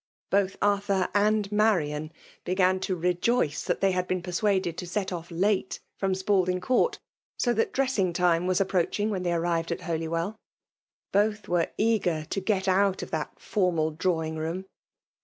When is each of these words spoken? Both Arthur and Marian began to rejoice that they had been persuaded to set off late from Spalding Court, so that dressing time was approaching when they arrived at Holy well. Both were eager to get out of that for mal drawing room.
Both 0.31 0.57
Arthur 0.63 1.09
and 1.13 1.51
Marian 1.51 2.11
began 2.43 2.79
to 2.79 2.95
rejoice 2.95 3.61
that 3.65 3.81
they 3.81 3.91
had 3.91 4.07
been 4.07 4.23
persuaded 4.23 4.75
to 4.79 4.87
set 4.87 5.11
off 5.13 5.29
late 5.29 5.79
from 5.95 6.15
Spalding 6.15 6.59
Court, 6.59 6.97
so 7.37 7.53
that 7.53 7.71
dressing 7.71 8.11
time 8.11 8.47
was 8.47 8.59
approaching 8.59 9.11
when 9.11 9.21
they 9.21 9.31
arrived 9.33 9.71
at 9.71 9.81
Holy 9.81 10.07
well. 10.07 10.39
Both 11.11 11.47
were 11.47 11.69
eager 11.77 12.25
to 12.31 12.41
get 12.41 12.67
out 12.67 13.03
of 13.03 13.11
that 13.11 13.39
for 13.39 13.71
mal 13.71 13.91
drawing 13.91 14.37
room. 14.37 14.65